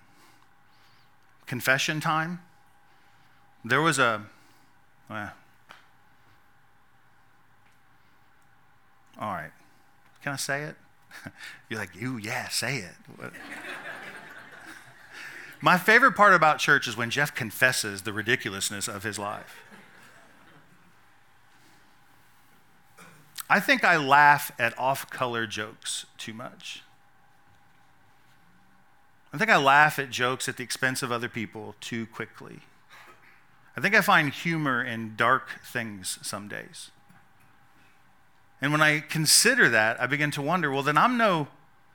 [1.46, 2.40] confession time.
[3.64, 4.22] There was a
[5.08, 5.32] well,
[9.20, 9.50] all right.
[10.22, 10.76] Can I say it?
[11.68, 12.94] You're like, you, yeah, say it.
[15.60, 19.62] My favorite part about church is when Jeff confesses the ridiculousness of his life.
[23.48, 26.82] I think I laugh at off color jokes too much.
[29.32, 32.60] I think I laugh at jokes at the expense of other people too quickly.
[33.76, 36.90] I think I find humor in dark things some days.
[38.60, 41.48] And when I consider that, I begin to wonder well, then I'm no,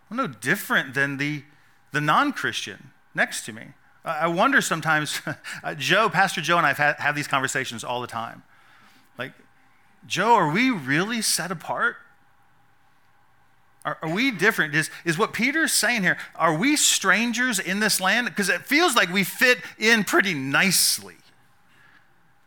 [0.10, 1.43] I'm no different than the,
[1.91, 3.67] the non Christian next to me.
[4.06, 5.21] I wonder sometimes,
[5.63, 8.43] uh, Joe, Pastor Joe, and I have, have these conversations all the time.
[9.17, 9.34] Like,
[10.06, 11.98] Joe, are we really set apart?
[13.86, 14.74] Are, are, we different?
[14.74, 18.26] Is, is what Peter's saying here, are we strangers in this land?
[18.28, 21.15] Because it feels like we fit in pretty nicely.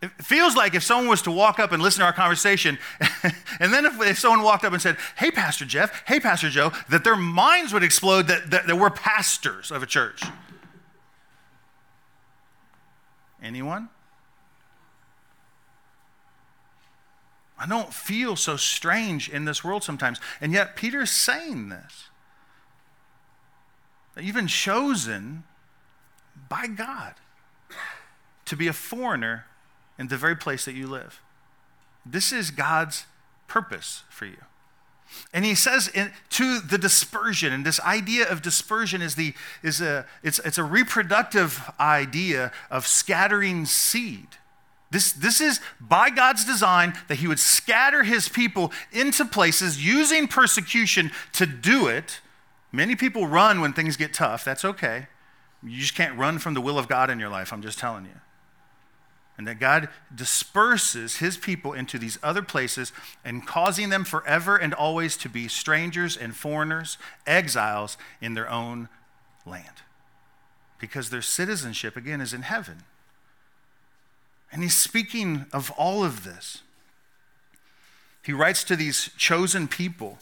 [0.02, 2.78] It feels like if someone was to walk up and listen to our conversation,
[3.60, 6.72] and then if, if, someone walked up and said, Hey, Pastor Jeff, hey, Pastor Joe,
[6.88, 10.22] that their minds would explode that, that, that we're pastors of a church.
[13.42, 13.88] Anyone?
[17.58, 20.20] I don't feel so strange in this world sometimes.
[20.40, 22.08] And yet, Peter's saying this.
[24.20, 25.44] Even chosen
[26.48, 27.14] by God
[28.44, 29.46] to be a foreigner
[29.98, 31.20] in the very place that you live.
[32.06, 33.04] This is God's
[33.46, 34.38] purpose for you.
[35.32, 39.80] And he says in, to the dispersion, and this idea of dispersion is, the, is
[39.80, 44.28] a, it's, it's a reproductive idea of scattering seed.
[44.90, 50.26] This, this is by God's design that he would scatter his people into places using
[50.26, 52.20] persecution to do it.
[52.72, 54.44] Many people run when things get tough.
[54.44, 55.08] That's okay.
[55.62, 57.52] You just can't run from the will of God in your life.
[57.52, 58.20] I'm just telling you
[59.38, 62.92] and that God disperses his people into these other places
[63.24, 68.88] and causing them forever and always to be strangers and foreigners, exiles in their own
[69.46, 69.82] land.
[70.80, 72.82] Because their citizenship, again, is in heaven.
[74.50, 76.62] And he's speaking of all of this.
[78.22, 80.18] He writes to these chosen people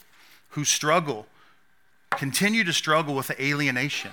[0.50, 1.26] who struggle,
[2.10, 4.12] continue to struggle with alienation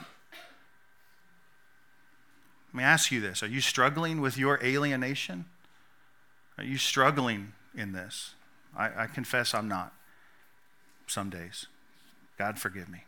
[2.74, 5.46] let me ask you this Are you struggling with your alienation?
[6.58, 8.34] Are you struggling in this?
[8.76, 9.94] I, I confess I'm not
[11.08, 11.68] some days.
[12.38, 13.04] God forgive me.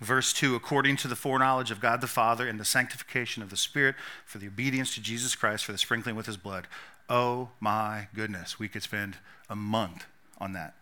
[0.00, 3.56] Verse 2 according to the foreknowledge of God the Father and the sanctification of the
[3.56, 6.66] Spirit for the obedience to Jesus Christ for the sprinkling with his blood.
[7.08, 9.16] Oh my goodness, we could spend
[9.48, 10.06] a month
[10.38, 10.74] on that.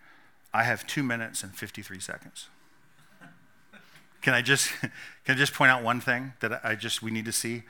[0.54, 2.48] I have two minutes and 53 seconds.
[4.22, 4.90] Can I just can
[5.28, 7.64] I just point out one thing that I just we need to see?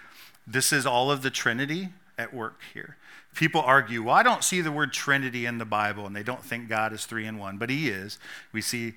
[0.46, 2.96] This is all of the Trinity at work here.
[3.34, 6.42] People argue, well, I don't see the word Trinity in the Bible, and they don't
[6.42, 8.18] think God is three in one, but He is.
[8.52, 8.94] We see,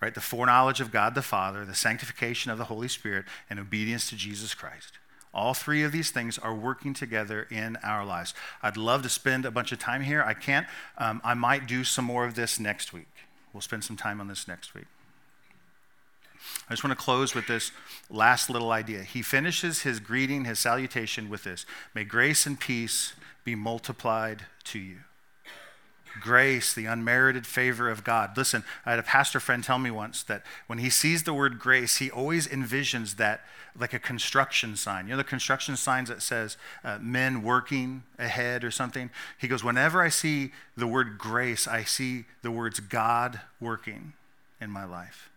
[0.00, 4.08] right, the foreknowledge of God the Father, the sanctification of the Holy Spirit, and obedience
[4.10, 4.98] to Jesus Christ.
[5.32, 8.34] All three of these things are working together in our lives.
[8.62, 10.22] I'd love to spend a bunch of time here.
[10.22, 10.66] I can't.
[10.98, 13.06] Um, I might do some more of this next week.
[13.52, 14.86] We'll spend some time on this next week.
[16.68, 17.70] I just want to close with this
[18.08, 19.02] last little idea.
[19.02, 23.12] He finishes his greeting, his salutation with this May grace and peace
[23.44, 24.98] be multiplied to you.
[26.20, 28.36] Grace, the unmerited favor of God.
[28.36, 31.58] Listen, I had a pastor friend tell me once that when he sees the word
[31.58, 33.42] grace, he always envisions that
[33.78, 35.06] like a construction sign.
[35.06, 39.10] You know the construction signs that says uh, men working ahead or something?
[39.38, 44.12] He goes, Whenever I see the word grace, I see the words God working
[44.60, 45.29] in my life.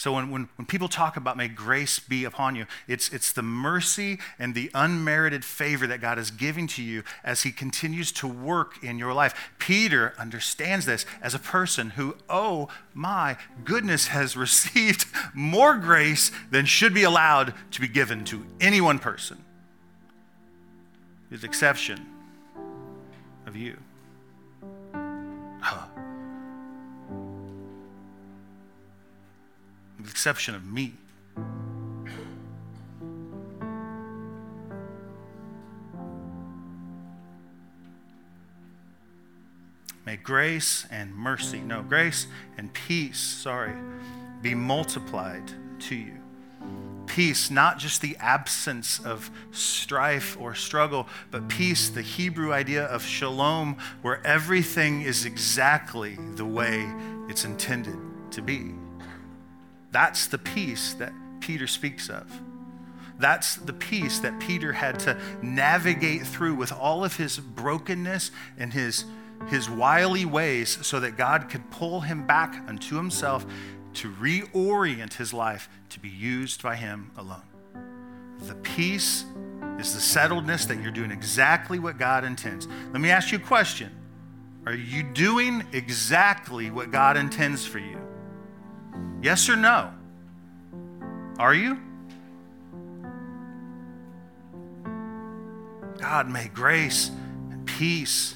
[0.00, 3.42] So when, when, when people talk about may grace be upon you, it's, it's the
[3.42, 8.26] mercy and the unmerited favor that God is giving to you as he continues to
[8.26, 9.50] work in your life.
[9.58, 16.64] Peter understands this as a person who, oh my goodness, has received more grace than
[16.64, 19.44] should be allowed to be given to any one person,
[21.30, 22.06] with exception
[23.46, 23.76] of you.
[25.60, 25.99] Huh.
[30.00, 30.94] with the exception of me.
[40.06, 42.26] May grace and mercy, no, grace
[42.56, 43.74] and peace, sorry,
[44.40, 46.14] be multiplied to you.
[47.06, 53.02] Peace, not just the absence of strife or struggle, but peace, the Hebrew idea of
[53.02, 56.90] shalom, where everything is exactly the way
[57.28, 57.98] it's intended
[58.30, 58.72] to be.
[59.90, 62.40] That's the peace that Peter speaks of.
[63.18, 68.72] That's the peace that Peter had to navigate through with all of his brokenness and
[68.72, 69.04] his,
[69.48, 73.44] his wily ways so that God could pull him back unto himself
[73.94, 77.42] to reorient his life to be used by him alone.
[78.40, 79.26] The peace
[79.78, 82.68] is the settledness that you're doing exactly what God intends.
[82.92, 83.94] Let me ask you a question
[84.64, 87.98] Are you doing exactly what God intends for you?
[89.22, 89.92] Yes or no?
[91.38, 91.78] Are you?
[95.98, 97.10] God, may grace
[97.50, 98.34] and peace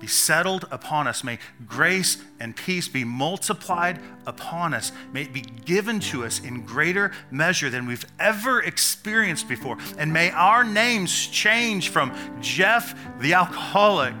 [0.00, 1.24] be settled upon us.
[1.24, 4.92] May grace and peace be multiplied upon us.
[5.12, 9.78] May it be given to us in greater measure than we've ever experienced before.
[9.96, 12.12] And may our names change from
[12.42, 14.14] Jeff the alcoholic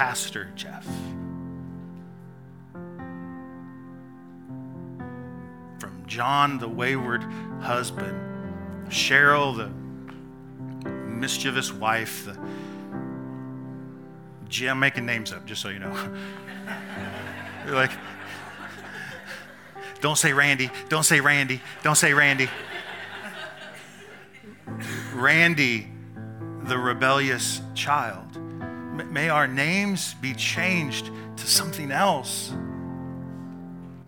[0.00, 0.86] Pastor Jeff.
[5.78, 7.22] From John the wayward
[7.60, 12.38] husband Cheryl, the mischievous wife, the
[14.48, 15.94] Jim, I'm making names up just so you know.
[17.68, 17.90] Like,
[20.00, 22.48] don't say Randy, don't say Randy, don't say Randy.
[25.12, 25.92] Randy,
[26.62, 28.30] the rebellious child.
[28.92, 32.52] May our names be changed to something else.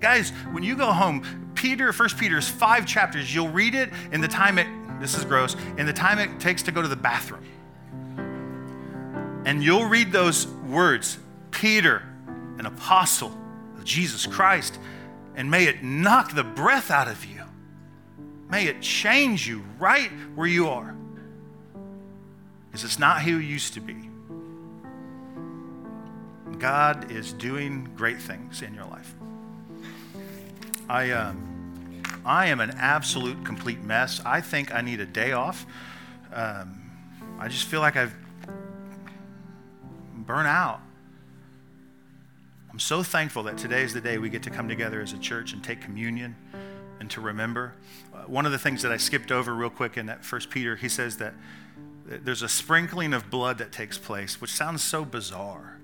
[0.00, 3.32] Guys, when you go home, Peter, First Peter is five chapters.
[3.32, 4.66] You'll read it in the time it,
[5.00, 7.44] this is gross, in the time it takes to go to the bathroom.
[9.44, 11.18] And you'll read those words,
[11.50, 12.02] Peter,
[12.58, 13.36] an apostle
[13.76, 14.78] of Jesus Christ,
[15.34, 17.42] and may it knock the breath out of you.
[18.48, 20.94] May it change you right where you are.
[22.66, 24.11] Because it's not who you used to be.
[26.62, 29.12] God is doing great things in your life.
[30.88, 34.20] I, um, I am an absolute complete mess.
[34.24, 35.66] I think I need a day off.
[36.32, 36.88] Um,
[37.40, 38.14] I just feel like I've
[40.18, 40.80] burnt out.
[42.70, 45.18] I'm so thankful that today is the day we get to come together as a
[45.18, 46.36] church and take communion
[47.00, 47.74] and to remember.
[48.14, 50.76] Uh, one of the things that I skipped over real quick in that First Peter,
[50.76, 51.34] he says that
[52.06, 55.78] there's a sprinkling of blood that takes place, which sounds so bizarre.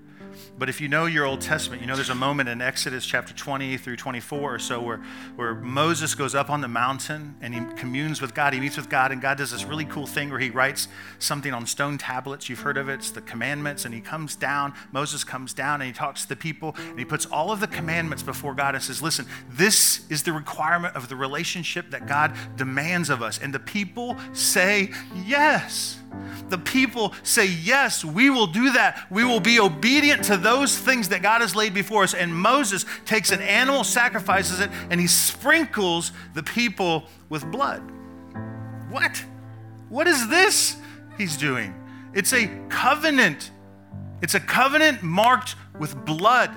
[0.57, 3.33] But if you know your Old Testament, you know there's a moment in Exodus chapter
[3.33, 4.97] 20 through 24 or so where,
[5.35, 8.53] where Moses goes up on the mountain and he communes with God.
[8.53, 10.87] He meets with God, and God does this really cool thing where he writes
[11.19, 12.49] something on stone tablets.
[12.49, 13.85] You've heard of it, it's the commandments.
[13.85, 17.05] And he comes down, Moses comes down, and he talks to the people, and he
[17.05, 21.07] puts all of the commandments before God and says, Listen, this is the requirement of
[21.09, 23.39] the relationship that God demands of us.
[23.39, 24.91] And the people say,
[25.25, 25.98] Yes.
[26.49, 29.05] The people say, Yes, we will do that.
[29.09, 32.13] We will be obedient to those things that God has laid before us.
[32.13, 37.81] And Moses takes an animal, sacrifices it, and he sprinkles the people with blood.
[38.89, 39.23] What?
[39.89, 40.77] What is this
[41.17, 41.73] he's doing?
[42.13, 43.51] It's a covenant.
[44.21, 46.51] It's a covenant marked with blood.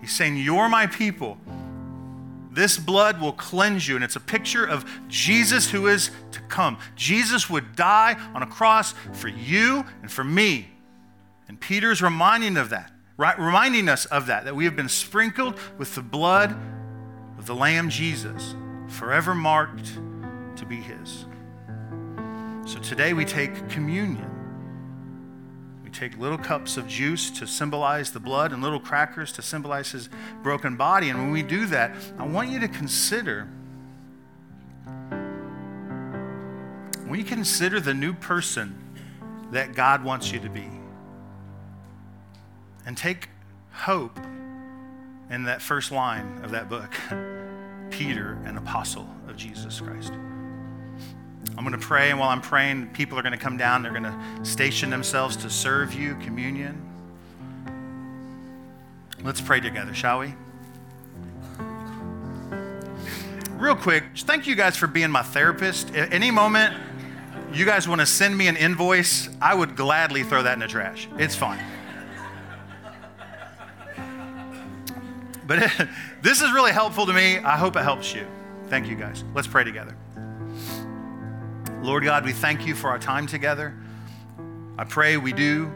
[0.00, 1.38] He's saying, You're my people.
[2.50, 3.94] This blood will cleanse you.
[3.94, 6.78] And it's a picture of Jesus who is to come.
[6.96, 10.68] Jesus would die on a cross for you and for me.
[11.48, 13.38] And Peter's reminding of that, right?
[13.38, 16.56] Reminding us of that, that we have been sprinkled with the blood
[17.38, 18.54] of the Lamb Jesus,
[18.88, 19.98] forever marked
[20.56, 21.24] to be his.
[22.66, 24.39] So today we take communion.
[26.00, 30.08] Take little cups of juice to symbolize the blood and little crackers to symbolize his
[30.42, 31.10] broken body.
[31.10, 33.46] And when we do that, I want you to consider
[37.06, 38.82] when you consider the new person
[39.50, 40.70] that God wants you to be.
[42.86, 43.28] And take
[43.70, 44.18] hope
[45.28, 46.94] in that first line of that book
[47.90, 50.14] Peter, an apostle of Jesus Christ.
[51.60, 53.82] I'm going to pray, and while I'm praying, people are going to come down.
[53.82, 56.80] They're going to station themselves to serve you communion.
[59.22, 60.32] Let's pray together, shall we?
[63.58, 65.94] Real quick, thank you guys for being my therapist.
[65.94, 66.74] At any moment
[67.52, 70.66] you guys want to send me an invoice, I would gladly throw that in the
[70.66, 71.08] trash.
[71.18, 71.62] It's fine.
[75.46, 75.70] But
[76.22, 77.36] this is really helpful to me.
[77.36, 78.26] I hope it helps you.
[78.68, 79.24] Thank you guys.
[79.34, 79.94] Let's pray together.
[81.82, 83.74] Lord God, we thank you for our time together.
[84.76, 85.72] I pray we do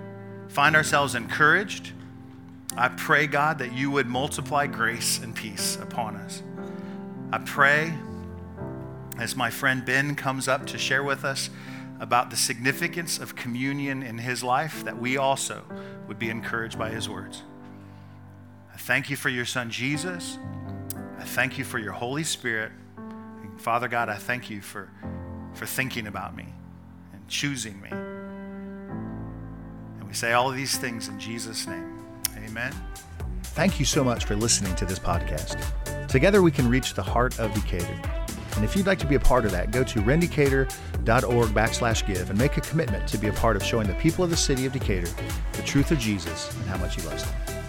[0.48, 1.92] find ourselves encouraged.
[2.76, 6.42] I pray, God, that you would multiply grace and peace upon us.
[7.32, 7.94] I pray
[9.18, 11.48] as my friend Ben comes up to share with us
[12.00, 15.62] about the significance of communion in his life, that we also
[16.06, 17.42] would be encouraged by his words.
[18.72, 20.36] I thank you for your son Jesus.
[21.18, 22.72] I thank you for your Holy Spirit.
[22.98, 24.90] And Father God, I thank you for,
[25.54, 26.46] for thinking about me
[27.12, 27.88] and choosing me.
[29.98, 31.98] And we say all of these things in Jesus' name.
[32.36, 32.72] Amen.
[33.42, 35.58] Thank you so much for listening to this podcast.
[36.08, 38.00] Together we can reach the heart of Decatur.
[38.56, 42.30] And if you'd like to be a part of that, go to rendecatur.org backslash give
[42.30, 44.66] and make a commitment to be a part of showing the people of the city
[44.66, 45.08] of Decatur
[45.52, 47.63] the truth of Jesus and how much he loves them.